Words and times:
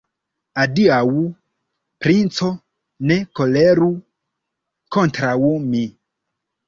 Adiaŭ, 0.61 1.01
princo, 2.05 2.49
ne 3.11 3.17
koleru 3.41 3.91
kontraŭ 4.97 5.35
mi! 5.69 5.85